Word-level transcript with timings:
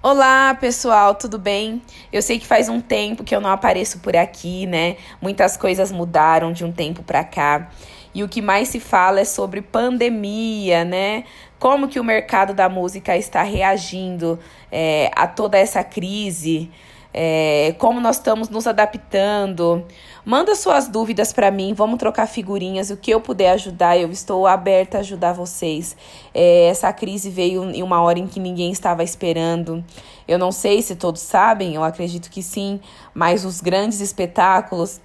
Olá, 0.00 0.54
pessoal, 0.54 1.16
tudo 1.16 1.40
bem? 1.40 1.82
Eu 2.12 2.22
sei 2.22 2.38
que 2.38 2.46
faz 2.46 2.68
um 2.68 2.80
tempo 2.80 3.24
que 3.24 3.34
eu 3.34 3.40
não 3.40 3.50
apareço 3.50 3.98
por 3.98 4.16
aqui, 4.16 4.64
né? 4.64 4.96
Muitas 5.20 5.56
coisas 5.56 5.90
mudaram 5.90 6.52
de 6.52 6.64
um 6.64 6.70
tempo 6.70 7.02
para 7.02 7.24
cá. 7.24 7.68
E 8.14 8.22
o 8.22 8.28
que 8.28 8.40
mais 8.40 8.68
se 8.68 8.78
fala 8.78 9.18
é 9.18 9.24
sobre 9.24 9.60
pandemia, 9.60 10.84
né? 10.84 11.24
Como 11.58 11.88
que 11.88 11.98
o 11.98 12.04
mercado 12.04 12.54
da 12.54 12.68
música 12.68 13.16
está 13.16 13.42
reagindo 13.42 14.38
é, 14.70 15.10
a 15.16 15.26
toda 15.26 15.58
essa 15.58 15.82
crise 15.82 16.70
é, 17.12 17.74
como 17.78 18.00
nós 18.00 18.16
estamos 18.16 18.48
nos 18.48 18.66
adaptando. 18.66 19.84
Manda 20.28 20.54
suas 20.54 20.88
dúvidas 20.88 21.32
para 21.32 21.50
mim, 21.50 21.72
vamos 21.72 21.98
trocar 21.98 22.26
figurinhas, 22.26 22.90
o 22.90 22.98
que 22.98 23.10
eu 23.10 23.18
puder 23.18 23.52
ajudar, 23.52 23.96
eu 23.96 24.10
estou 24.10 24.46
aberta 24.46 24.98
a 24.98 25.00
ajudar 25.00 25.32
vocês. 25.32 25.96
É, 26.34 26.66
essa 26.66 26.92
crise 26.92 27.30
veio 27.30 27.64
em 27.70 27.82
uma 27.82 28.02
hora 28.02 28.18
em 28.18 28.26
que 28.26 28.38
ninguém 28.38 28.70
estava 28.70 29.02
esperando. 29.02 29.82
Eu 30.28 30.38
não 30.38 30.52
sei 30.52 30.82
se 30.82 30.94
todos 30.96 31.22
sabem, 31.22 31.76
eu 31.76 31.82
acredito 31.82 32.28
que 32.28 32.42
sim, 32.42 32.78
mas 33.14 33.42
os 33.46 33.62
grandes 33.62 34.02
espetáculos 34.02 35.00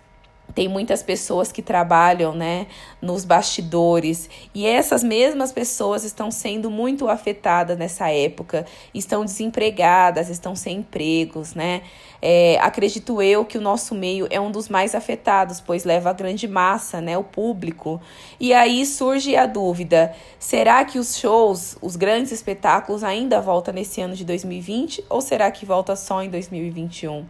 tem 0.54 0.68
muitas 0.68 1.02
pessoas 1.02 1.52
que 1.52 1.62
trabalham, 1.62 2.34
né, 2.34 2.68
nos 3.02 3.26
bastidores, 3.26 4.30
e 4.54 4.66
essas 4.66 5.04
mesmas 5.04 5.52
pessoas 5.52 6.04
estão 6.04 6.30
sendo 6.32 6.70
muito 6.70 7.10
afetadas 7.10 7.78
nessa 7.78 8.10
época, 8.10 8.66
estão 8.94 9.26
desempregadas, 9.26 10.30
estão 10.30 10.56
sem 10.56 10.78
empregos, 10.78 11.54
né? 11.54 11.82
É, 12.26 12.58
acredito 12.62 13.22
eu 13.22 13.44
que 13.44 13.58
o 13.58 13.62
nosso 13.62 13.94
meio 13.94 14.28
é 14.30 14.40
um 14.40 14.50
dos 14.50 14.70
mais 14.70 14.96
afetados, 14.96 15.60
pois 15.60 15.84
leva 15.84 16.10
a 16.10 16.14
grande 16.14 16.48
massa, 16.48 17.02
né, 17.02 17.18
o 17.18 17.24
público. 17.24 18.00
E 18.40 18.54
aí 18.54 18.86
surge 18.86 19.36
a 19.36 19.46
dúvida: 19.46 20.16
será 20.40 20.86
que 20.86 20.98
os 20.98 21.18
shows, 21.18 21.76
os 21.82 21.98
grandes 21.98 22.32
espetáculos 22.32 23.04
ainda 23.04 23.42
voltam 23.42 23.74
nesse 23.74 24.00
ano 24.00 24.16
de 24.16 24.24
2020 24.24 25.04
ou 25.10 25.20
será 25.20 25.52
que 25.52 25.66
volta 25.66 25.98
só 25.98 26.24
em 26.24 26.30
2021? 26.30 27.26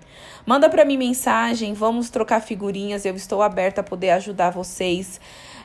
Manda 0.45 0.69
para 0.69 0.85
mim 0.85 0.97
mensagem, 0.97 1.73
vamos 1.73 2.11
trocar 2.11 2.41
figurinhas, 2.41 3.03
eu 3.03 3.12
estou 3.15 3.41
aberta 3.41 3.81
a 3.81 3.83
poder 3.83 4.11
ajudar 4.11 4.51
vocês. 4.51 5.19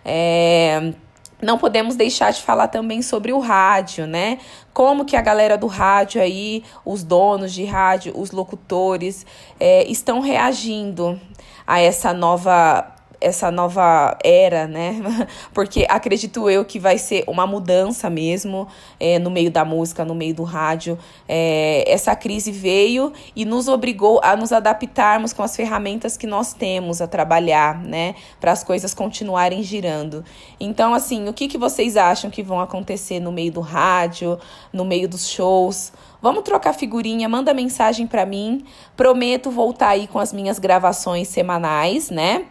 É, 0.04 0.92
não 1.40 1.56
podemos 1.56 1.94
deixar 1.94 2.32
de 2.32 2.42
falar 2.42 2.68
também 2.68 3.00
sobre 3.00 3.32
o 3.32 3.38
rádio, 3.38 4.06
né? 4.06 4.38
Como 4.72 5.04
que 5.04 5.16
a 5.16 5.22
galera 5.22 5.56
do 5.56 5.66
rádio 5.66 6.20
aí, 6.20 6.64
os 6.84 7.02
donos 7.02 7.52
de 7.52 7.64
rádio, 7.64 8.12
os 8.18 8.32
locutores, 8.32 9.24
é, 9.58 9.84
estão 9.90 10.20
reagindo 10.20 11.20
a 11.66 11.80
essa 11.80 12.12
nova 12.12 12.97
essa 13.20 13.50
nova 13.50 14.16
era, 14.22 14.66
né? 14.66 15.26
Porque 15.52 15.86
acredito 15.88 16.48
eu 16.48 16.64
que 16.64 16.78
vai 16.78 16.98
ser 16.98 17.24
uma 17.26 17.46
mudança 17.46 18.08
mesmo 18.08 18.68
é, 18.98 19.18
no 19.18 19.30
meio 19.30 19.50
da 19.50 19.64
música, 19.64 20.04
no 20.04 20.14
meio 20.14 20.34
do 20.34 20.44
rádio. 20.44 20.98
É, 21.28 21.84
essa 21.86 22.14
crise 22.14 22.52
veio 22.52 23.12
e 23.34 23.44
nos 23.44 23.68
obrigou 23.68 24.20
a 24.22 24.36
nos 24.36 24.52
adaptarmos 24.52 25.32
com 25.32 25.42
as 25.42 25.56
ferramentas 25.56 26.16
que 26.16 26.26
nós 26.26 26.52
temos 26.52 27.00
a 27.00 27.06
trabalhar, 27.06 27.82
né? 27.82 28.14
Para 28.40 28.52
as 28.52 28.62
coisas 28.62 28.94
continuarem 28.94 29.62
girando. 29.62 30.24
Então, 30.60 30.94
assim, 30.94 31.28
o 31.28 31.32
que, 31.32 31.48
que 31.48 31.58
vocês 31.58 31.96
acham 31.96 32.30
que 32.30 32.42
vão 32.42 32.60
acontecer 32.60 33.20
no 33.20 33.32
meio 33.32 33.52
do 33.52 33.60
rádio, 33.60 34.38
no 34.72 34.84
meio 34.84 35.08
dos 35.08 35.28
shows? 35.28 35.92
Vamos 36.20 36.42
trocar 36.42 36.72
figurinha, 36.72 37.28
manda 37.28 37.54
mensagem 37.54 38.06
para 38.06 38.26
mim. 38.26 38.64
Prometo 38.96 39.50
voltar 39.50 39.90
aí 39.90 40.08
com 40.08 40.18
as 40.18 40.32
minhas 40.32 40.58
gravações 40.58 41.28
semanais, 41.28 42.10
né? 42.10 42.46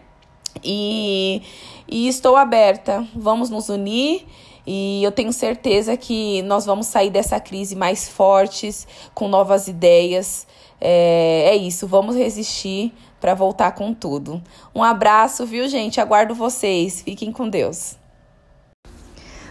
E, 0.63 1.41
e 1.88 2.08
estou 2.08 2.36
aberta. 2.36 3.05
Vamos 3.16 3.50
nos 3.50 3.69
unir. 3.69 4.25
E 4.66 5.02
eu 5.02 5.14
tenho 5.14 5.31
certeza 5.31 5.95
que 5.95 6.41
nós 6.41 6.66
vamos 6.66 6.88
sair 6.88 7.09
dessa 7.09 7.39
crise 7.39 7.73
mais 7.73 8.09
fortes, 8.09 8.86
com 9.14 9.30
novas 9.30 9.69
ideias. 9.69 10.45
É, 10.80 11.52
é 11.52 11.55
isso, 11.55 11.88
vamos 11.88 12.17
resistir 12.17 12.91
para 13.19 13.33
voltar 13.33 13.72
com 13.72 13.94
tudo. 13.94 14.41
Um 14.75 14.83
abraço, 14.83 15.45
viu, 15.45 15.67
gente? 15.69 16.02
Aguardo 16.02 16.36
vocês. 16.36 17.02
Fiquem 17.02 17.31
com 17.31 17.48
Deus. 17.48 17.95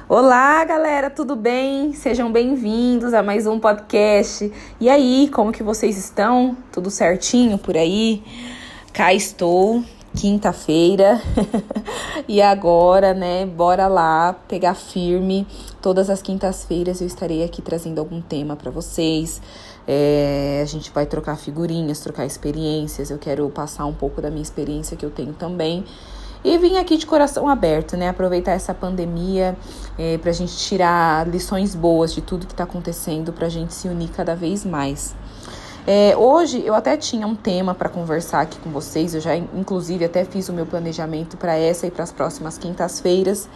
Olá, 0.08 0.62
galera, 0.64 1.10
tudo 1.10 1.34
bem? 1.34 1.92
Sejam 1.92 2.30
bem-vindos 2.30 3.12
a 3.12 3.22
mais 3.22 3.46
um 3.46 3.58
podcast. 3.58 4.52
E 4.78 4.88
aí, 4.88 5.28
como 5.34 5.50
que 5.50 5.64
vocês 5.64 5.96
estão? 5.96 6.56
Tudo 6.70 6.90
certinho 6.90 7.58
por 7.58 7.76
aí? 7.76 8.22
Cá 8.92 9.12
estou 9.12 9.82
quinta-feira. 10.16 11.20
e 12.26 12.40
agora, 12.40 13.12
né, 13.12 13.44
bora 13.46 13.86
lá 13.86 14.32
pegar 14.48 14.74
firme. 14.74 15.46
Todas 15.80 16.08
as 16.10 16.22
quintas-feiras 16.22 17.00
eu 17.00 17.06
estarei 17.06 17.44
aqui 17.44 17.60
trazendo 17.60 17.98
algum 17.98 18.20
tema 18.20 18.56
para 18.56 18.70
vocês. 18.70 19.40
É, 19.86 20.60
a 20.62 20.64
gente 20.64 20.90
vai 20.90 21.06
trocar 21.06 21.36
figurinhas, 21.36 22.00
trocar 22.00 22.24
experiências. 22.24 23.10
Eu 23.10 23.18
quero 23.18 23.48
passar 23.50 23.84
um 23.84 23.92
pouco 23.92 24.20
da 24.20 24.30
minha 24.30 24.42
experiência 24.42 24.96
que 24.96 25.04
eu 25.04 25.10
tenho 25.10 25.34
também. 25.34 25.84
E 26.42 26.58
vim 26.58 26.76
aqui 26.76 26.96
de 26.96 27.06
coração 27.06 27.48
aberto, 27.48 27.96
né? 27.96 28.08
Aproveitar 28.08 28.52
essa 28.52 28.72
pandemia 28.72 29.56
é, 29.98 30.16
para 30.18 30.30
a 30.30 30.34
gente 30.34 30.56
tirar 30.56 31.26
lições 31.28 31.74
boas 31.74 32.14
de 32.14 32.20
tudo 32.20 32.46
que 32.46 32.52
está 32.52 32.64
acontecendo, 32.64 33.32
para 33.32 33.46
a 33.46 33.50
gente 33.50 33.74
se 33.74 33.88
unir 33.88 34.08
cada 34.10 34.34
vez 34.34 34.64
mais. 34.64 35.14
É, 35.86 36.16
hoje 36.16 36.64
eu 36.66 36.74
até 36.74 36.96
tinha 36.96 37.24
um 37.28 37.36
tema 37.36 37.72
para 37.72 37.88
conversar 37.88 38.40
aqui 38.40 38.58
com 38.58 38.70
vocês, 38.70 39.14
eu 39.14 39.20
já 39.20 39.36
inclusive 39.36 40.04
até 40.04 40.24
fiz 40.24 40.48
o 40.48 40.52
meu 40.52 40.66
planejamento 40.66 41.36
para 41.36 41.54
essa 41.54 41.86
e 41.86 41.92
para 41.92 42.02
as 42.02 42.10
próximas 42.10 42.58
quintas-feiras, 42.58 43.48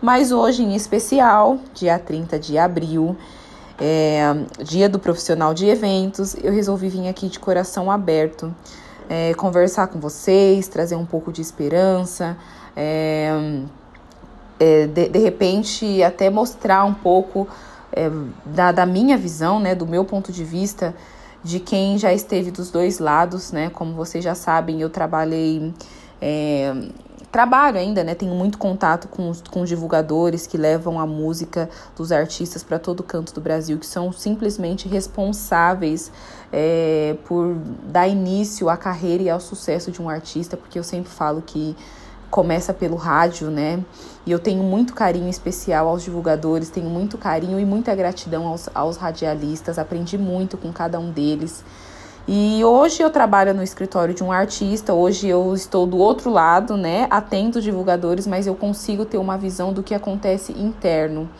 mas 0.00 0.32
hoje 0.32 0.62
em 0.62 0.74
especial, 0.74 1.58
dia 1.74 1.98
30 1.98 2.38
de 2.38 2.56
abril, 2.56 3.14
é, 3.78 4.34
dia 4.62 4.88
do 4.88 4.98
profissional 4.98 5.52
de 5.52 5.66
eventos, 5.66 6.34
eu 6.42 6.50
resolvi 6.54 6.88
vir 6.88 7.06
aqui 7.06 7.28
de 7.28 7.38
coração 7.38 7.90
aberto, 7.90 8.54
é, 9.06 9.34
conversar 9.34 9.88
com 9.88 10.00
vocês, 10.00 10.66
trazer 10.68 10.96
um 10.96 11.04
pouco 11.04 11.30
de 11.30 11.42
esperança, 11.42 12.34
é, 12.74 13.28
é 14.58 14.86
de, 14.86 15.10
de 15.10 15.18
repente 15.18 16.02
até 16.02 16.30
mostrar 16.30 16.82
um 16.86 16.94
pouco 16.94 17.46
é, 17.92 18.10
da, 18.46 18.72
da 18.72 18.86
minha 18.86 19.18
visão, 19.18 19.60
né, 19.60 19.74
do 19.74 19.86
meu 19.86 20.02
ponto 20.02 20.32
de 20.32 20.44
vista 20.44 20.94
de 21.44 21.60
quem 21.60 21.98
já 21.98 22.12
esteve 22.12 22.50
dos 22.50 22.70
dois 22.70 22.98
lados, 22.98 23.52
né? 23.52 23.68
Como 23.68 23.92
vocês 23.92 24.24
já 24.24 24.34
sabem, 24.34 24.80
eu 24.80 24.88
trabalhei. 24.88 25.72
É, 26.20 26.74
trabalho 27.30 27.78
ainda, 27.78 28.02
né? 28.02 28.14
Tenho 28.14 28.34
muito 28.34 28.56
contato 28.56 29.08
com, 29.08 29.30
com 29.50 29.64
divulgadores 29.64 30.46
que 30.46 30.56
levam 30.56 30.98
a 30.98 31.06
música 31.06 31.68
dos 31.96 32.10
artistas 32.12 32.62
para 32.62 32.78
todo 32.78 33.02
canto 33.02 33.34
do 33.34 33.40
Brasil, 33.40 33.76
que 33.76 33.86
são 33.86 34.10
simplesmente 34.12 34.88
responsáveis 34.88 36.10
é, 36.52 37.16
por 37.26 37.56
dar 37.88 38.08
início 38.08 38.70
à 38.70 38.76
carreira 38.76 39.24
e 39.24 39.28
ao 39.28 39.40
sucesso 39.40 39.90
de 39.90 40.00
um 40.00 40.08
artista, 40.08 40.56
porque 40.56 40.78
eu 40.78 40.84
sempre 40.84 41.10
falo 41.10 41.42
que 41.42 41.76
começa 42.34 42.74
pelo 42.74 42.96
rádio, 42.96 43.48
né? 43.48 43.78
E 44.26 44.32
eu 44.32 44.40
tenho 44.40 44.60
muito 44.64 44.92
carinho 44.92 45.30
especial 45.30 45.86
aos 45.86 46.02
divulgadores, 46.02 46.68
tenho 46.68 46.90
muito 46.90 47.16
carinho 47.16 47.60
e 47.60 47.64
muita 47.64 47.94
gratidão 47.94 48.48
aos, 48.48 48.68
aos 48.74 48.96
radialistas, 48.96 49.78
aprendi 49.78 50.18
muito 50.18 50.56
com 50.56 50.72
cada 50.72 50.98
um 50.98 51.12
deles. 51.12 51.64
E 52.26 52.60
hoje 52.64 53.00
eu 53.00 53.08
trabalho 53.08 53.54
no 53.54 53.62
escritório 53.62 54.12
de 54.12 54.24
um 54.24 54.32
artista, 54.32 54.92
hoje 54.92 55.28
eu 55.28 55.54
estou 55.54 55.86
do 55.86 55.96
outro 55.96 56.28
lado, 56.28 56.76
né? 56.76 57.06
Atendo 57.08 57.62
divulgadores, 57.62 58.26
mas 58.26 58.48
eu 58.48 58.56
consigo 58.56 59.04
ter 59.04 59.18
uma 59.18 59.38
visão 59.38 59.72
do 59.72 59.80
que 59.80 59.94
acontece 59.94 60.50
interno. 60.54 61.30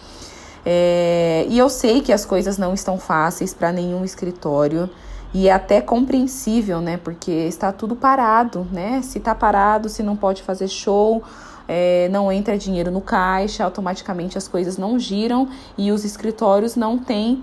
É, 0.65 1.45
e 1.49 1.59
eu 1.59 1.69
sei 1.69 2.03
que 2.03 2.13
as 2.13 2.25
coisas 2.25 2.57
não 2.57 2.73
estão 2.73 3.01
fáceis 3.01 3.53
para 3.53 3.73
nenhum 3.73 4.05
escritório. 4.05 4.89
E 5.35 5.49
é 5.49 5.53
até 5.53 5.81
compreensível, 5.81 6.81
né? 6.81 6.97
Porque 6.97 7.33
está 7.33 7.73
tudo 7.73 7.97
parado, 7.97 8.65
né? 8.71 9.03
Se 9.03 9.19
está 9.19 9.35
parado, 9.35 9.89
se 9.89 10.01
não 10.01 10.15
pode 10.15 10.45
fazer 10.45 10.69
show, 10.69 11.25
é, 11.67 12.09
não 12.13 12.31
entra 12.31 12.57
dinheiro 12.57 12.93
no 12.93 13.01
caixa, 13.01 13.65
automaticamente 13.65 14.39
as 14.39 14.47
coisas 14.47 14.79
não 14.79 14.97
giram 14.97 15.49
e 15.77 15.91
os 15.91 16.05
escritórios 16.05 16.77
não 16.77 16.97
têm 16.97 17.43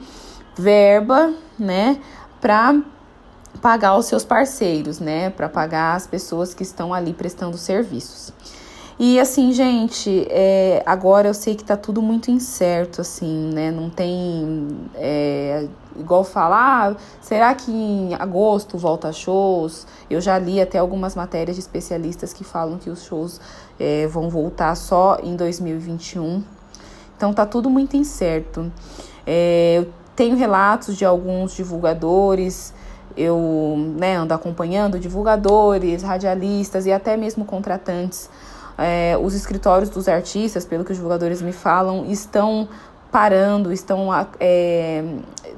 verba, 0.56 1.34
né? 1.60 2.00
Para 2.40 2.82
pagar 3.62 3.98
os 3.98 4.06
seus 4.06 4.24
parceiros, 4.24 5.00
né? 5.00 5.30
Para 5.30 5.50
pagar 5.50 5.96
as 5.96 6.08
pessoas 6.08 6.54
que 6.54 6.64
estão 6.64 6.94
ali 6.94 7.12
prestando 7.14 7.58
serviços. 7.58 8.32
E 9.04 9.20
assim, 9.20 9.52
gente, 9.52 10.28
é, 10.30 10.84
agora 10.86 11.28
eu 11.28 11.34
sei 11.34 11.56
que 11.56 11.64
tá 11.64 11.76
tudo 11.76 12.04
muito 12.04 12.30
incerto, 12.30 13.02
assim, 13.02 13.50
né? 13.52 13.72
Não 13.72 13.90
tem. 13.90 14.78
É, 14.94 15.68
igual 15.98 16.24
falar, 16.24 16.92
ah, 16.92 16.96
será 17.20 17.56
que 17.56 17.72
em 17.72 18.14
agosto 18.14 18.78
volta 18.78 19.12
shows? 19.12 19.88
Eu 20.08 20.22
já 20.22 20.38
li 20.38 20.62
até 20.62 20.78
algumas 20.78 21.16
matérias 21.16 21.56
de 21.56 21.64
especialistas 21.64 22.32
que 22.32 22.44
falam 22.44 22.78
que 22.78 22.92
os 22.92 23.04
shows 23.04 23.42
é, 23.80 24.06
vão 24.06 24.30
voltar 24.30 24.76
só 24.76 25.18
em 25.24 25.36
2021. 25.36 26.44
Então 27.18 27.34
tá 27.34 27.48
tudo 27.48 27.72
muito 27.72 27.98
incerto. 27.98 28.72
É, 29.26 29.80
eu 29.80 29.92
tenho 30.16 30.38
relatos 30.38 30.96
de 30.96 31.06
alguns 31.06 31.56
divulgadores 31.56 32.72
eu 33.18 33.76
né, 33.98 34.16
ando 34.16 34.34
acompanhando 34.34 34.98
divulgadores, 34.98 36.02
radialistas 36.02 36.86
e 36.86 36.94
até 36.94 37.18
mesmo 37.18 37.44
contratantes 37.44 38.30
é, 38.82 39.18
os 39.18 39.34
escritórios 39.34 39.90
dos 39.90 40.08
artistas, 40.08 40.66
pelo 40.66 40.84
que 40.84 40.92
os 40.92 40.98
divulgadores 40.98 41.42
me 41.42 41.52
falam, 41.52 42.06
estão 42.06 42.68
parando, 43.12 43.72
estão 43.74 44.08
é, 44.40 45.04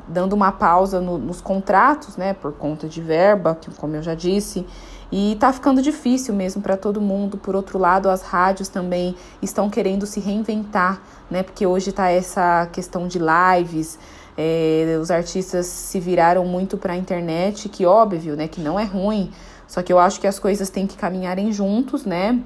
dando 0.07 0.33
uma 0.33 0.51
pausa 0.51 0.99
no, 0.99 1.17
nos 1.17 1.39
contratos, 1.39 2.17
né, 2.17 2.33
por 2.33 2.53
conta 2.53 2.87
de 2.87 3.01
verba, 3.01 3.55
que, 3.59 3.69
como 3.75 3.95
eu 3.95 4.01
já 4.01 4.15
disse, 4.15 4.65
e 5.11 5.37
tá 5.39 5.53
ficando 5.53 5.79
difícil 5.81 6.33
mesmo 6.33 6.61
para 6.61 6.75
todo 6.75 6.99
mundo. 6.99 7.37
Por 7.37 7.55
outro 7.55 7.77
lado, 7.77 8.09
as 8.09 8.23
rádios 8.23 8.67
também 8.67 9.15
estão 9.41 9.69
querendo 9.69 10.07
se 10.07 10.19
reinventar, 10.19 10.99
né, 11.29 11.43
porque 11.43 11.67
hoje 11.67 11.91
tá 11.91 12.09
essa 12.09 12.67
questão 12.71 13.07
de 13.07 13.19
lives. 13.19 13.99
É, 14.35 14.97
os 14.99 15.11
artistas 15.11 15.67
se 15.67 15.99
viraram 15.99 16.43
muito 16.43 16.75
para 16.75 16.93
a 16.93 16.97
internet, 16.97 17.69
que 17.69 17.85
óbvio, 17.85 18.35
né, 18.35 18.47
que 18.47 18.59
não 18.59 18.79
é 18.79 18.83
ruim, 18.83 19.31
só 19.67 19.83
que 19.83 19.93
eu 19.93 19.99
acho 19.99 20.19
que 20.19 20.25
as 20.25 20.39
coisas 20.39 20.71
têm 20.71 20.87
que 20.87 20.97
caminharem 20.97 21.51
juntos, 21.51 22.03
né? 22.03 22.39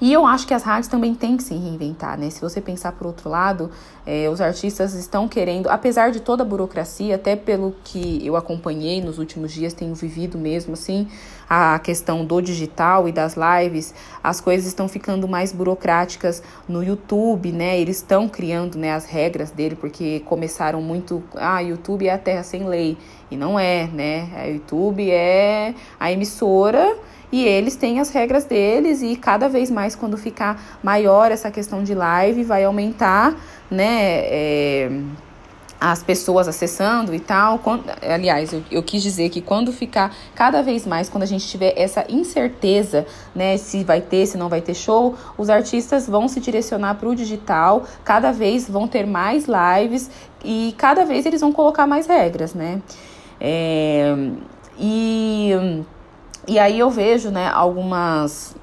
E 0.00 0.12
eu 0.12 0.26
acho 0.26 0.46
que 0.46 0.54
as 0.54 0.62
rádios 0.62 0.88
também 0.88 1.14
têm 1.14 1.36
que 1.36 1.42
se 1.42 1.54
reinventar, 1.54 2.18
né? 2.18 2.30
Se 2.30 2.40
você 2.40 2.60
pensar 2.60 2.92
por 2.92 3.06
outro 3.06 3.28
lado, 3.28 3.70
é, 4.06 4.28
os 4.28 4.40
artistas 4.40 4.94
estão 4.94 5.28
querendo, 5.28 5.68
apesar 5.68 6.10
de 6.10 6.20
toda 6.20 6.42
a 6.42 6.46
burocracia, 6.46 7.14
até 7.14 7.36
pelo 7.36 7.74
que 7.84 8.24
eu 8.26 8.36
acompanhei 8.36 9.00
nos 9.00 9.18
últimos 9.18 9.52
dias, 9.52 9.72
tenho 9.72 9.94
vivido 9.94 10.38
mesmo 10.38 10.74
assim, 10.74 11.08
a 11.48 11.78
questão 11.78 12.24
do 12.24 12.40
digital 12.40 13.08
e 13.08 13.12
das 13.12 13.36
lives, 13.36 13.94
as 14.22 14.40
coisas 14.40 14.66
estão 14.66 14.88
ficando 14.88 15.26
mais 15.26 15.52
burocráticas 15.52 16.42
no 16.68 16.82
YouTube, 16.82 17.52
né? 17.52 17.78
Eles 17.78 17.96
estão 17.96 18.28
criando 18.28 18.76
né, 18.76 18.92
as 18.92 19.06
regras 19.06 19.50
dele, 19.50 19.76
porque 19.76 20.20
começaram 20.20 20.82
muito. 20.82 21.22
Ah, 21.34 21.60
YouTube 21.60 22.06
é 22.06 22.12
a 22.12 22.18
terra 22.18 22.42
sem 22.42 22.66
lei. 22.66 22.98
E 23.30 23.36
não 23.36 23.58
é, 23.58 23.86
né? 23.86 24.30
A 24.34 24.44
YouTube 24.44 25.10
é 25.10 25.74
a 25.98 26.10
emissora 26.10 26.96
e 27.30 27.44
eles 27.44 27.76
têm 27.76 28.00
as 28.00 28.10
regras 28.10 28.44
deles 28.44 29.02
e 29.02 29.16
cada 29.16 29.48
vez 29.48 29.70
mais 29.70 29.94
quando 29.94 30.16
ficar 30.16 30.78
maior 30.82 31.30
essa 31.30 31.50
questão 31.50 31.82
de 31.82 31.94
live 31.94 32.42
vai 32.44 32.64
aumentar, 32.64 33.34
né? 33.70 34.20
É, 34.24 34.90
as 35.80 36.02
pessoas 36.02 36.48
acessando 36.48 37.14
e 37.14 37.20
tal. 37.20 37.58
Quando, 37.58 37.84
aliás, 38.02 38.52
eu, 38.52 38.62
eu, 38.70 38.82
quis 38.82 39.02
dizer 39.02 39.28
que 39.28 39.40
quando 39.40 39.72
ficar 39.72 40.14
cada 40.34 40.62
vez 40.62 40.86
mais, 40.86 41.08
quando 41.08 41.22
a 41.22 41.26
gente 41.26 41.46
tiver 41.46 41.72
essa 41.76 42.04
incerteza, 42.08 43.06
né, 43.34 43.56
se 43.56 43.84
vai 43.84 44.00
ter, 44.00 44.26
se 44.26 44.36
não 44.36 44.48
vai 44.48 44.60
ter 44.60 44.74
show, 44.74 45.14
os 45.36 45.48
artistas 45.48 46.06
vão 46.08 46.26
se 46.28 46.40
direcionar 46.40 46.96
para 46.96 47.08
o 47.08 47.14
digital, 47.14 47.84
cada 48.04 48.32
vez 48.32 48.68
vão 48.68 48.88
ter 48.88 49.06
mais 49.06 49.46
lives 49.46 50.10
e 50.44 50.74
cada 50.76 51.04
vez 51.04 51.26
eles 51.26 51.40
vão 51.40 51.52
colocar 51.52 51.86
mais 51.86 52.06
regras, 52.06 52.54
né? 52.54 52.82
É, 53.40 54.16
e 54.78 55.52
e 56.48 56.58
aí 56.58 56.78
eu 56.78 56.90
vejo, 56.90 57.30
né, 57.30 57.48
algumas 57.52 58.56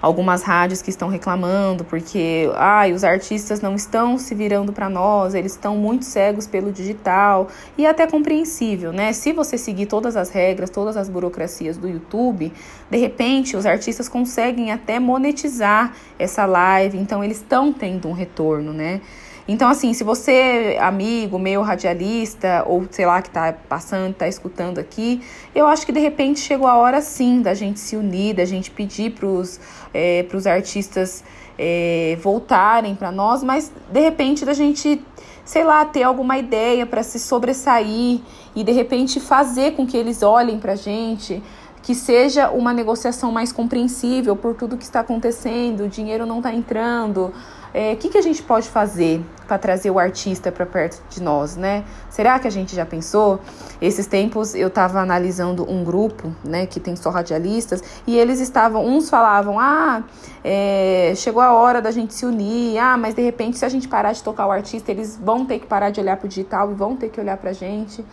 algumas 0.00 0.42
rádios 0.42 0.82
que 0.82 0.90
estão 0.90 1.08
reclamando 1.08 1.84
porque 1.84 2.50
ai, 2.56 2.92
os 2.92 3.04
artistas 3.04 3.60
não 3.60 3.74
estão 3.74 4.18
se 4.18 4.34
virando 4.34 4.72
para 4.72 4.90
nós, 4.90 5.34
eles 5.34 5.52
estão 5.52 5.76
muito 5.76 6.04
cegos 6.04 6.46
pelo 6.46 6.72
digital 6.72 7.48
e 7.78 7.86
é 7.86 7.88
até 7.88 8.06
compreensível, 8.06 8.92
né? 8.92 9.12
Se 9.12 9.32
você 9.32 9.56
seguir 9.56 9.86
todas 9.86 10.16
as 10.16 10.28
regras, 10.30 10.70
todas 10.70 10.96
as 10.96 11.08
burocracias 11.08 11.76
do 11.76 11.88
YouTube, 11.88 12.52
de 12.90 12.98
repente 12.98 13.56
os 13.56 13.64
artistas 13.64 14.08
conseguem 14.08 14.72
até 14.72 14.98
monetizar 14.98 15.94
essa 16.18 16.44
live, 16.44 16.98
então 16.98 17.22
eles 17.22 17.36
estão 17.36 17.72
tendo 17.72 18.08
um 18.08 18.12
retorno, 18.12 18.72
né? 18.72 19.00
Então, 19.46 19.68
assim, 19.68 19.92
se 19.92 20.04
você, 20.04 20.78
amigo, 20.80 21.38
meu 21.38 21.62
radialista, 21.62 22.64
ou 22.66 22.86
sei 22.90 23.04
lá, 23.06 23.20
que 23.20 23.30
tá 23.30 23.52
passando, 23.68 24.14
tá 24.14 24.28
escutando 24.28 24.78
aqui, 24.78 25.20
eu 25.54 25.66
acho 25.66 25.84
que 25.84 25.92
de 25.92 25.98
repente 25.98 26.40
chegou 26.40 26.68
a 26.68 26.76
hora 26.76 27.00
sim 27.00 27.42
da 27.42 27.52
gente 27.52 27.80
se 27.80 27.96
unir, 27.96 28.34
da 28.34 28.44
gente 28.44 28.70
pedir 28.70 29.12
pros, 29.12 29.58
é, 29.92 30.22
pros 30.24 30.46
artistas 30.46 31.24
é, 31.58 32.16
voltarem 32.22 32.94
para 32.94 33.10
nós, 33.10 33.42
mas 33.42 33.72
de 33.90 34.00
repente 34.00 34.44
da 34.44 34.52
gente, 34.52 35.04
sei 35.44 35.64
lá, 35.64 35.84
ter 35.84 36.04
alguma 36.04 36.38
ideia 36.38 36.86
para 36.86 37.02
se 37.02 37.18
sobressair 37.18 38.20
e 38.54 38.62
de 38.62 38.72
repente 38.72 39.18
fazer 39.18 39.72
com 39.72 39.86
que 39.86 39.96
eles 39.96 40.22
olhem 40.22 40.58
pra 40.58 40.76
gente 40.76 41.42
que 41.82 41.94
seja 41.96 42.48
uma 42.48 42.72
negociação 42.72 43.32
mais 43.32 43.52
compreensível 43.52 44.36
por 44.36 44.54
tudo 44.54 44.76
que 44.76 44.84
está 44.84 45.00
acontecendo, 45.00 45.84
o 45.84 45.88
dinheiro 45.88 46.24
não 46.24 46.36
está 46.36 46.54
entrando, 46.54 47.32
é, 47.74 47.92
o 47.92 47.96
que, 47.96 48.10
que 48.10 48.18
a 48.18 48.22
gente 48.22 48.42
pode 48.42 48.68
fazer 48.68 49.24
para 49.46 49.58
trazer 49.58 49.90
o 49.90 49.98
artista 49.98 50.52
para 50.52 50.64
perto 50.64 51.02
de 51.08 51.22
nós, 51.22 51.56
né? 51.56 51.84
Será 52.10 52.38
que 52.38 52.46
a 52.46 52.50
gente 52.50 52.74
já 52.74 52.86
pensou? 52.86 53.40
Esses 53.80 54.06
tempos 54.06 54.54
eu 54.54 54.68
estava 54.68 55.00
analisando 55.00 55.68
um 55.70 55.82
grupo, 55.82 56.34
né, 56.44 56.66
que 56.66 56.78
tem 56.78 56.96
só 56.96 57.10
radialistas, 57.10 57.82
e 58.06 58.16
eles 58.16 58.40
estavam, 58.40 58.86
uns 58.86 59.10
falavam, 59.10 59.58
ah, 59.58 60.02
é, 60.44 61.12
chegou 61.16 61.42
a 61.42 61.52
hora 61.52 61.82
da 61.82 61.90
gente 61.90 62.14
se 62.14 62.24
unir, 62.24 62.78
ah, 62.78 62.96
mas 62.96 63.14
de 63.14 63.22
repente 63.22 63.58
se 63.58 63.64
a 63.64 63.68
gente 63.68 63.88
parar 63.88 64.12
de 64.12 64.22
tocar 64.22 64.46
o 64.46 64.50
artista, 64.50 64.90
eles 64.90 65.18
vão 65.22 65.44
ter 65.44 65.58
que 65.58 65.66
parar 65.66 65.90
de 65.90 66.00
olhar 66.00 66.16
para 66.16 66.26
o 66.26 66.28
digital 66.28 66.70
e 66.70 66.74
vão 66.74 66.96
ter 66.96 67.08
que 67.08 67.20
olhar 67.20 67.36
para 67.36 67.50
a 67.50 67.54
gente. 67.54 68.04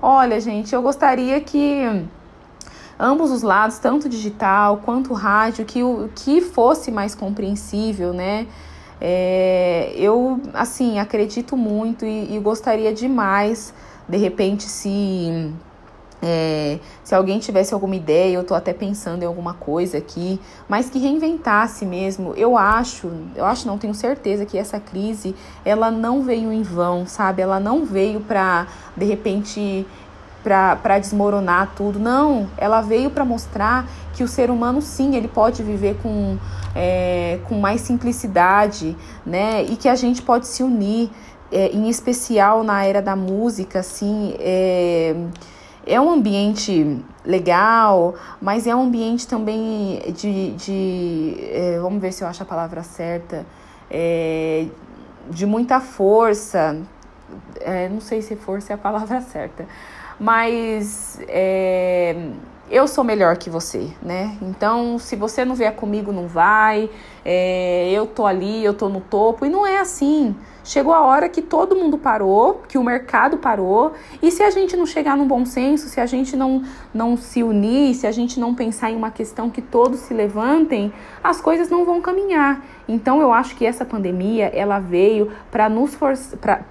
Olha, 0.00 0.40
gente, 0.40 0.74
eu 0.74 0.80
gostaria 0.80 1.40
que 1.40 1.82
ambos 2.98 3.30
os 3.30 3.42
lados, 3.42 3.78
tanto 3.78 4.08
digital 4.08 4.78
quanto 4.84 5.12
rádio, 5.12 5.64
que 5.64 5.82
o 5.82 6.08
que 6.14 6.40
fosse 6.40 6.90
mais 6.90 7.14
compreensível, 7.14 8.12
né? 8.12 8.46
É, 9.00 9.92
eu, 9.96 10.40
assim, 10.52 10.98
acredito 10.98 11.56
muito 11.56 12.04
e, 12.04 12.34
e, 12.34 12.38
gostaria 12.38 12.92
demais, 12.92 13.72
de 14.08 14.16
repente, 14.16 14.64
se. 14.64 15.52
É, 16.20 16.80
se 17.04 17.14
alguém 17.14 17.38
tivesse 17.38 17.72
alguma 17.72 17.94
ideia, 17.94 18.34
eu 18.34 18.42
tô 18.42 18.52
até 18.52 18.72
pensando 18.72 19.22
em 19.22 19.26
alguma 19.26 19.54
coisa 19.54 19.98
aqui, 19.98 20.40
mas 20.68 20.90
que 20.90 20.98
reinventasse 20.98 21.86
mesmo. 21.86 22.34
Eu 22.36 22.58
acho, 22.58 23.08
eu 23.36 23.44
acho, 23.44 23.68
não 23.68 23.78
tenho 23.78 23.94
certeza 23.94 24.44
que 24.44 24.58
essa 24.58 24.80
crise, 24.80 25.32
ela 25.64 25.92
não 25.92 26.22
veio 26.22 26.52
em 26.52 26.62
vão, 26.62 27.06
sabe? 27.06 27.40
Ela 27.40 27.60
não 27.60 27.84
veio 27.84 28.20
para 28.20 28.66
de 28.96 29.04
repente 29.04 29.86
para 30.48 30.98
desmoronar 30.98 31.72
tudo. 31.76 31.98
Não, 31.98 32.48
ela 32.56 32.80
veio 32.80 33.10
para 33.10 33.24
mostrar 33.24 33.86
que 34.14 34.24
o 34.24 34.28
ser 34.28 34.50
humano, 34.50 34.80
sim, 34.80 35.14
ele 35.14 35.28
pode 35.28 35.62
viver 35.62 35.96
com, 36.02 36.38
é, 36.74 37.38
com 37.48 37.56
mais 37.60 37.82
simplicidade, 37.82 38.96
né? 39.24 39.62
E 39.62 39.76
que 39.76 39.88
a 39.88 39.94
gente 39.94 40.22
pode 40.22 40.46
se 40.46 40.62
unir, 40.62 41.10
é, 41.52 41.68
em 41.68 41.88
especial 41.88 42.64
na 42.64 42.84
era 42.84 43.02
da 43.02 43.14
música, 43.14 43.80
assim. 43.80 44.34
É, 44.38 45.14
é 45.86 46.00
um 46.00 46.10
ambiente 46.10 47.02
legal, 47.24 48.14
mas 48.40 48.66
é 48.66 48.74
um 48.74 48.82
ambiente 48.82 49.26
também 49.26 50.00
de. 50.12 50.52
de 50.52 51.36
é, 51.50 51.78
vamos 51.80 52.00
ver 52.00 52.12
se 52.12 52.22
eu 52.24 52.28
acho 52.28 52.42
a 52.42 52.46
palavra 52.46 52.82
certa. 52.82 53.46
É, 53.90 54.66
de 55.30 55.46
muita 55.46 55.80
força. 55.80 56.78
É, 57.60 57.88
não 57.90 58.00
sei 58.00 58.22
se 58.22 58.34
força 58.36 58.72
é 58.72 58.74
a 58.74 58.78
palavra 58.78 59.20
certa 59.20 59.66
mas 60.18 61.20
é, 61.28 62.14
eu 62.70 62.86
sou 62.86 63.02
melhor 63.02 63.36
que 63.36 63.48
você, 63.48 63.88
né? 64.02 64.36
Então, 64.42 64.98
se 64.98 65.16
você 65.16 65.44
não 65.44 65.54
vier 65.54 65.74
comigo, 65.74 66.12
não 66.12 66.26
vai. 66.26 66.90
É, 67.24 67.90
eu 67.90 68.06
tô 68.06 68.26
ali, 68.26 68.64
eu 68.64 68.74
tô 68.74 68.88
no 68.88 69.00
topo. 69.00 69.46
E 69.46 69.50
não 69.50 69.66
é 69.66 69.78
assim. 69.78 70.34
Chegou 70.68 70.92
a 70.92 71.00
hora 71.00 71.30
que 71.30 71.40
todo 71.40 71.74
mundo 71.74 71.96
parou, 71.96 72.60
que 72.68 72.76
o 72.76 72.84
mercado 72.84 73.38
parou, 73.38 73.94
e 74.20 74.30
se 74.30 74.42
a 74.42 74.50
gente 74.50 74.76
não 74.76 74.84
chegar 74.84 75.16
num 75.16 75.26
bom 75.26 75.46
senso, 75.46 75.88
se 75.88 75.98
a 75.98 76.04
gente 76.04 76.36
não, 76.36 76.62
não 76.92 77.16
se 77.16 77.42
unir, 77.42 77.94
se 77.94 78.06
a 78.06 78.12
gente 78.12 78.38
não 78.38 78.54
pensar 78.54 78.90
em 78.90 78.94
uma 78.94 79.10
questão 79.10 79.48
que 79.48 79.62
todos 79.62 80.00
se 80.00 80.12
levantem, 80.12 80.92
as 81.24 81.40
coisas 81.40 81.70
não 81.70 81.86
vão 81.86 82.02
caminhar. 82.02 82.62
Então 82.86 83.22
eu 83.22 83.32
acho 83.32 83.56
que 83.56 83.64
essa 83.64 83.82
pandemia 83.82 84.46
ela 84.54 84.78
veio 84.78 85.32
para 85.50 85.70
nos 85.70 85.94
for 85.94 86.12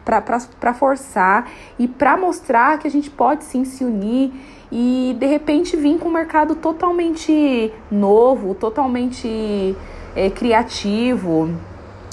para 0.05 0.73
forçar 0.75 1.49
e 1.79 1.87
para 1.87 2.15
mostrar 2.15 2.77
que 2.77 2.87
a 2.87 2.91
gente 2.91 3.09
pode 3.09 3.45
sim 3.45 3.65
se 3.65 3.83
unir 3.83 4.31
e 4.71 5.15
de 5.17 5.25
repente 5.25 5.77
vir 5.77 5.97
com 5.97 6.09
um 6.09 6.13
mercado 6.13 6.55
totalmente 6.55 7.71
novo, 7.89 8.53
totalmente 8.53 9.75
é, 10.15 10.29
criativo. 10.29 11.49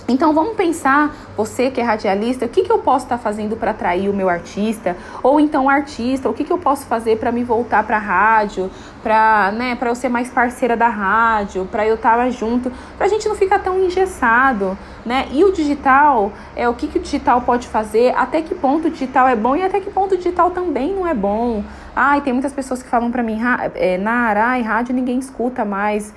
Então 0.07 0.35
vamos 0.35 0.55
pensar, 0.55 1.17
você 1.35 1.71
que 1.71 1.81
é 1.81 1.85
radialista, 1.85 2.45
o 2.45 2.49
que, 2.49 2.63
que 2.63 2.71
eu 2.71 2.79
posso 2.79 3.07
estar 3.07 3.17
tá 3.17 3.23
fazendo 3.23 3.57
para 3.57 3.71
atrair 3.71 4.11
o 4.11 4.13
meu 4.13 4.29
artista? 4.29 4.95
Ou 5.23 5.41
então 5.41 5.67
artista, 5.67 6.29
o 6.29 6.35
que, 6.35 6.45
que 6.45 6.53
eu 6.53 6.59
posso 6.59 6.85
fazer 6.85 7.17
para 7.17 7.33
me 7.33 7.43
voltar 7.43 7.83
para 7.85 7.97
a 7.97 8.01
rádio, 8.01 8.71
para 9.03 9.51
né, 9.53 9.79
eu 9.81 9.95
ser 9.95 10.11
mais 10.11 10.29
parceira 10.29 10.77
da 10.77 10.89
rádio, 10.89 11.67
para 11.73 11.87
eu 11.87 11.95
estar 11.95 12.29
junto, 12.31 12.71
para 12.99 13.07
a 13.07 13.09
gente 13.09 13.27
não 13.27 13.35
ficar 13.35 13.61
tão 13.61 13.83
engessado, 13.83 14.77
né? 15.07 15.27
E 15.33 15.43
o 15.43 15.51
digital, 15.53 16.33
é 16.55 16.69
o 16.69 16.75
que, 16.75 16.87
que 16.87 16.99
o 16.99 17.01
digital 17.01 17.41
pode 17.41 17.67
fazer, 17.67 18.15
até 18.15 18.43
que 18.43 18.55
ponto 18.55 18.89
o 18.89 18.91
digital 18.91 19.27
é 19.27 19.35
bom 19.35 19.57
e 19.57 19.63
até 19.63 19.81
que 19.81 19.91
ponto 19.91 20.15
o 20.15 20.19
digital 20.19 20.51
também 20.51 20.95
não 20.95 21.07
é 21.07 21.15
bom. 21.15 21.65
Ai, 21.97 22.21
tem 22.21 22.33
muitas 22.35 22.53
pessoas 22.53 22.83
que 22.83 22.89
falam 22.91 23.11
para 23.11 23.23
mim, 23.23 23.41
é, 23.75 23.97
na 23.97 24.29
Arai, 24.29 24.61
rádio 24.61 24.95
ninguém 24.95 25.19
escuta 25.19 25.65
mais. 25.65 26.13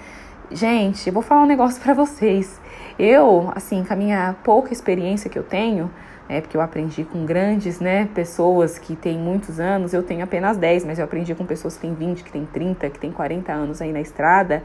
Gente, 0.52 1.08
eu 1.08 1.14
vou 1.14 1.24
falar 1.24 1.44
um 1.44 1.46
negócio 1.46 1.82
para 1.82 1.94
vocês. 1.94 2.67
Eu, 3.00 3.52
assim, 3.56 3.84
com 3.84 3.94
a 3.94 3.96
minha 3.96 4.36
pouca 4.44 4.74
experiência 4.74 5.30
que 5.30 5.38
eu 5.38 5.44
tenho, 5.44 5.90
é 6.30 6.42
porque 6.42 6.58
eu 6.58 6.62
aprendi 6.62 7.04
com 7.04 7.26
grandes, 7.26 7.80
né, 7.80 8.10
pessoas 8.14 8.78
que 8.78 8.96
têm 8.96 9.18
muitos 9.18 9.60
anos, 9.60 9.94
eu 9.94 10.04
tenho 10.04 10.24
apenas 10.24 10.58
10, 10.58 10.84
mas 10.84 11.00
eu 11.00 11.06
aprendi 11.06 11.34
com 11.34 11.46
pessoas 11.46 11.76
que 11.76 11.82
têm 11.82 11.94
20, 11.94 12.24
que 12.24 12.32
têm 12.32 12.46
30, 12.46 12.90
que 12.90 13.00
têm 13.00 13.12
40 13.12 13.52
anos 13.54 13.82
aí 13.82 13.94
na 13.94 14.02
estrada. 14.02 14.64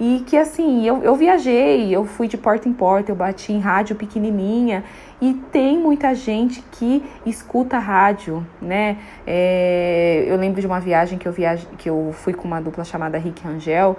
e 0.00 0.22
que 0.26 0.36
assim, 0.36 0.86
eu, 0.86 1.02
eu 1.02 1.16
viajei, 1.16 1.90
eu 1.94 2.04
fui 2.04 2.28
de 2.28 2.36
porta 2.38 2.68
em 2.68 2.72
porta, 2.72 3.10
eu 3.10 3.16
bati 3.16 3.52
em 3.52 3.58
rádio 3.58 3.96
pequenininha 3.96 4.84
e 5.20 5.34
tem 5.50 5.76
muita 5.78 6.14
gente 6.14 6.62
que 6.72 7.02
escuta 7.26 7.78
rádio, 7.78 8.46
né? 8.62 8.98
É, 9.26 10.24
eu 10.28 10.36
lembro 10.36 10.60
de 10.60 10.66
uma 10.68 10.78
viagem 10.78 11.18
que 11.18 11.26
eu, 11.26 11.32
viaje, 11.32 11.66
que 11.78 11.90
eu 11.90 12.10
fui 12.12 12.32
com 12.32 12.46
uma 12.46 12.60
dupla 12.60 12.84
chamada 12.84 13.18
Rick 13.18 13.42
Rangel, 13.42 13.96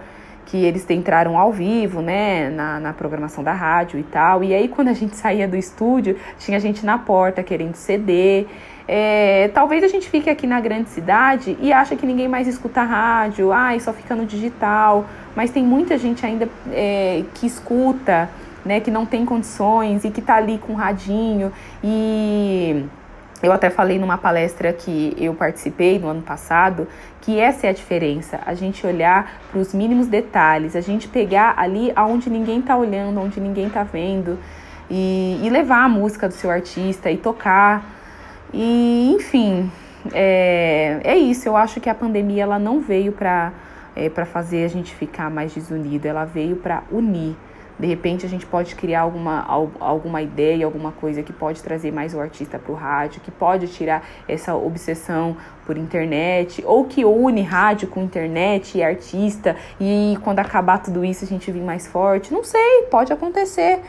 que 0.50 0.58
eles 0.58 0.90
entraram 0.90 1.38
ao 1.38 1.52
vivo, 1.52 2.02
né, 2.02 2.50
na, 2.50 2.80
na 2.80 2.94
programação 2.94 3.44
da 3.44 3.54
rádio 3.54 4.00
e 4.00 4.04
tal. 4.04 4.44
E 4.44 4.54
aí, 4.54 4.68
quando 4.68 4.88
a 4.88 4.94
gente 4.94 5.16
saía 5.16 5.48
do 5.48 5.56
estúdio, 5.56 6.18
tinha 6.40 6.60
gente 6.60 6.84
na 6.84 6.98
porta 6.98 7.44
querendo 7.44 7.76
CD. 7.76 8.48
É, 8.88 9.52
talvez 9.54 9.84
a 9.84 9.88
gente 9.88 10.10
fique 10.10 10.28
aqui 10.28 10.48
na 10.48 10.60
grande 10.60 10.90
cidade 10.90 11.56
e 11.62 11.72
acha 11.72 11.96
que 11.96 12.04
ninguém 12.04 12.28
mais 12.28 12.48
escuta 12.48 12.82
rádio, 12.82 13.52
ai, 13.52 13.80
só 13.80 13.94
fica 13.94 14.16
no 14.16 14.26
digital. 14.26 15.06
Mas 15.36 15.52
tem 15.52 15.64
muita 15.64 16.00
gente 16.00 16.26
ainda 16.26 16.50
é, 16.72 17.24
que 17.36 17.46
escuta, 17.46 18.28
né, 18.66 18.80
que 18.80 18.90
não 18.90 19.06
tem 19.06 19.26
condições 19.26 20.04
e 20.04 20.10
que 20.10 20.22
tá 20.22 20.36
ali 20.36 20.58
com 20.58 20.74
radinho 20.74 21.54
e 21.84 22.86
eu 23.42 23.52
até 23.52 23.70
falei 23.70 23.98
numa 23.98 24.18
palestra 24.18 24.74
que 24.74 25.16
eu 25.18 25.34
participei 25.34 25.98
no 25.98 26.08
ano 26.08 26.22
passado 26.22 26.88
que 27.22 27.40
essa 27.40 27.68
é 27.68 27.70
a 27.70 27.74
diferença, 27.74 28.40
a 28.46 28.54
gente 28.54 28.86
olhar 28.86 29.42
para 29.52 29.60
os 29.60 29.74
mínimos 29.74 30.08
detalhes, 30.08 30.76
a 30.76 30.82
gente 30.82 31.08
pegar 31.08 31.54
ali 31.58 31.92
aonde 31.96 32.30
ninguém 32.30 32.60
está 32.60 32.76
olhando, 32.76 33.20
onde 33.20 33.40
ninguém 33.40 33.68
está 33.68 33.84
vendo 33.84 34.38
e, 34.90 35.40
e, 35.44 35.50
levar 35.50 35.84
a 35.84 35.90
música 35.90 36.28
do 36.28 36.34
seu 36.34 36.50
artista 36.50 37.12
e 37.12 37.18
tocar 37.18 37.86
e 38.54 39.12
enfim 39.14 39.72
é, 40.14 41.00
é 41.04 41.18
isso. 41.18 41.48
Eu 41.48 41.56
acho 41.56 41.80
que 41.80 41.90
a 41.90 41.96
pandemia 41.96 42.44
ela 42.44 42.58
não 42.58 42.80
veio 42.80 43.12
para 43.12 43.52
é, 43.96 44.10
para 44.10 44.26
fazer 44.26 44.64
a 44.64 44.68
gente 44.68 44.94
ficar 44.96 45.30
mais 45.30 45.54
desunido, 45.54 46.08
ela 46.08 46.26
veio 46.26 46.56
para 46.56 46.84
unir. 46.92 47.36
De 47.80 47.88
repente 47.88 48.26
a 48.26 48.30
gente 48.30 48.46
pode 48.46 48.76
criar 48.76 49.02
alguma, 49.02 49.46
alguma 49.80 50.22
ideia, 50.22 50.66
alguma 50.66 50.92
coisa 50.92 51.24
que 51.24 51.32
pode 51.32 51.64
trazer 51.64 51.94
mais 51.94 52.14
o 52.14 52.20
artista 52.20 52.60
para 52.60 52.72
o 52.72 52.76
rádio, 52.76 53.22
que 53.22 53.32
pode 53.32 53.68
tirar 53.68 54.04
essa 54.28 54.54
obsessão 54.54 55.38
por 55.66 55.78
internet, 55.78 56.62
ou 56.66 56.84
que 56.84 57.06
une 57.06 57.42
rádio 57.42 57.88
com 57.88 58.04
internet 58.04 58.78
e 58.78 58.84
artista, 58.84 59.56
e 59.80 60.18
quando 60.24 60.40
acabar 60.40 60.80
tudo 60.80 61.06
isso 61.06 61.24
a 61.24 61.28
gente 61.28 61.50
vir 61.52 61.64
mais 61.64 61.88
forte. 61.88 62.34
Não 62.34 62.44
sei, 62.44 62.88
pode 62.92 63.14
acontecer, 63.14 63.80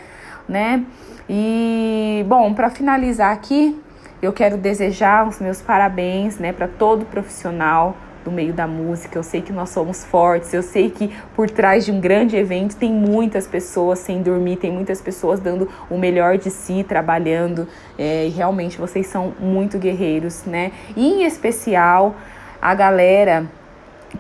né? 0.49 0.85
E, 1.29 2.25
bom, 2.29 2.55
para 2.55 2.71
finalizar 2.71 3.33
aqui, 3.33 3.81
eu 4.23 4.33
quero 4.33 4.57
desejar 4.57 5.27
os 5.27 5.41
meus 5.41 5.61
parabéns, 5.61 6.39
né, 6.39 6.53
para 6.53 6.69
todo 6.69 7.05
profissional 7.07 7.97
do 8.25 8.31
meio 8.31 8.53
da 8.53 8.67
música. 8.67 9.19
Eu 9.19 9.23
sei 9.23 9.41
que 9.41 9.53
nós 9.53 9.71
somos 9.71 10.05
fortes, 10.05 10.53
eu 10.53 10.63
sei 10.63 10.91
que 10.91 11.13
por 11.35 11.49
trás 11.49 11.85
de 11.85 11.93
um 11.93 12.01
grande 12.01 12.37
evento 12.37 12.77
tem 12.77 12.93
muitas 12.93 13.47
pessoas 13.47 13.99
sem 14.01 14.23
dormir, 14.23 14.57
tem 14.57 14.73
muitas 14.73 15.01
pessoas 15.01 15.41
dando 15.41 15.69
o 15.89 15.99
melhor 15.99 16.39
de 16.39 16.51
si, 16.51 16.85
trabalhando. 16.85 17.67
É, 17.99 18.27
e 18.27 18.31
realmente 18.31 18.79
vocês 18.79 19.07
são 19.07 19.33
muito 19.39 19.79
guerreiros, 19.79 20.45
né? 20.45 20.73
E 20.97 21.07
em 21.07 21.25
especial 21.25 22.15
a 22.61 22.75
galera 22.75 23.47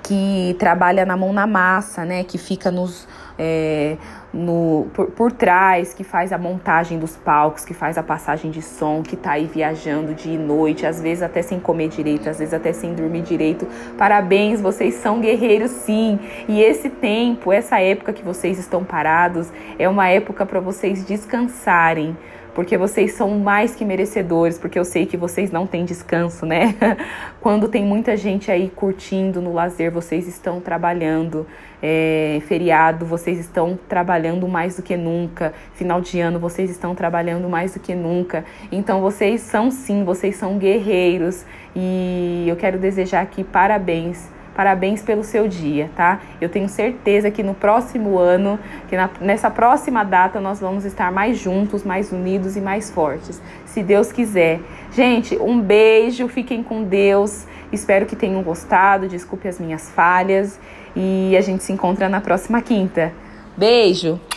que 0.02 0.54
trabalha 0.59 1.04
na 1.04 1.16
mão 1.16 1.33
na 1.33 1.47
massa, 1.47 2.04
né? 2.04 2.25
Que 2.25 2.38
fica 2.38 2.71
nos. 2.71 3.09
É, 3.38 3.97
no, 4.33 4.87
por, 4.95 5.07
por 5.11 5.33
trás, 5.33 5.93
que 5.93 6.05
faz 6.05 6.33
a 6.33 6.39
montagem 6.39 6.99
dos 6.99 7.17
palcos, 7.17 7.65
que 7.65 7.75
faz 7.75 7.99
a 7.99 8.03
passagem 8.03 8.51
de 8.51 8.63
som, 8.63 9.03
que 9.03 9.17
tá 9.17 9.33
aí 9.33 9.47
viajando 9.47 10.15
de 10.15 10.37
noite, 10.39 10.87
às 10.87 11.01
vezes 11.01 11.23
até 11.23 11.43
sem 11.43 11.59
comer 11.59 11.89
direito, 11.89 12.29
às 12.29 12.39
vezes 12.39 12.55
até 12.55 12.73
sem 12.73 12.95
dormir 12.95 13.23
direito. 13.23 13.67
Parabéns, 13.99 14.61
vocês 14.61 14.95
são 14.95 15.21
guerreiros 15.21 15.71
sim. 15.71 16.19
E 16.49 16.63
esse 16.63 16.89
tempo, 16.89 17.53
essa 17.53 17.81
época 17.81 18.13
que 18.13 18.23
vocês 18.23 18.59
estão 18.59 18.85
parados, 18.85 19.49
é 19.79 19.89
uma 19.89 20.09
época 20.09 20.47
para 20.47 20.61
vocês 20.61 21.05
descansarem 21.05 22.17
porque 22.54 22.76
vocês 22.76 23.12
são 23.12 23.38
mais 23.38 23.75
que 23.75 23.85
merecedores, 23.85 24.59
porque 24.59 24.78
eu 24.78 24.85
sei 24.85 25.07
que 25.07 25.16
vocês 25.16 25.50
não 25.50 25.66
têm 25.66 25.85
descanso, 25.85 26.45
né? 26.45 26.75
Quando 27.40 27.69
tem 27.69 27.85
muita 27.85 28.16
gente 28.16 28.50
aí 28.50 28.69
curtindo 28.69 29.40
no 29.40 29.52
lazer, 29.52 29.90
vocês 29.90 30.26
estão 30.26 30.61
trabalhando. 30.61 31.47
É, 31.83 32.42
feriado, 32.47 33.07
vocês 33.07 33.38
estão 33.38 33.78
trabalhando 33.88 34.47
mais 34.47 34.76
do 34.76 34.83
que 34.83 34.99
nunca. 34.99 35.54
Final 35.73 36.02
de 36.02 36.21
ano, 36.21 36.38
vocês 36.38 36.71
estão 36.71 36.95
trabalhando 36.95 37.49
mais 37.49 37.73
do 37.73 37.80
que 37.80 37.95
nunca. 37.95 38.45
Então, 38.71 39.00
vocês 39.00 39.40
são 39.40 39.71
sim, 39.71 40.04
vocês 40.04 40.37
são 40.37 40.59
guerreiros. 40.59 41.47
E 41.75 42.45
eu 42.47 42.57
quero 42.57 42.78
desejar 42.78 43.23
aqui 43.23 43.42
parabéns 43.42 44.28
Parabéns 44.54 45.02
pelo 45.02 45.23
seu 45.23 45.47
dia, 45.49 45.90
tá? 45.97 46.21
Eu 46.40 46.49
tenho 46.49 46.69
certeza 46.69 47.30
que 47.30 47.42
no 47.42 47.54
próximo 47.54 48.19
ano, 48.19 48.59
que 48.88 48.97
na, 48.97 49.09
nessa 49.21 49.50
próxima 49.50 50.04
data, 50.04 50.40
nós 50.40 50.61
vamos 50.61 50.85
estar 50.85 51.11
mais 51.12 51.38
juntos, 51.38 51.85
mais 51.85 52.12
unidos 52.12 52.57
e 52.57 52.61
mais 52.61 52.90
fortes, 52.90 53.40
se 53.64 53.83
Deus 53.83 54.12
quiser. 54.12 54.61
Gente, 54.92 55.37
um 55.37 55.61
beijo, 55.61 56.28
fiquem 56.28 56.62
com 56.62 56.83
Deus. 56.83 57.47
Espero 57.73 58.07
que 58.07 58.16
tenham 58.16 58.42
gostado. 58.42 59.09
Desculpe 59.09 59.47
as 59.47 59.61
minhas 59.61 59.88
falhas 59.90 60.59
e 60.97 61.37
a 61.37 61.40
gente 61.40 61.62
se 61.62 61.73
encontra 61.73 62.09
na 62.09 62.21
próxima 62.21 62.61
quinta. 62.61 63.12
Beijo! 63.57 64.30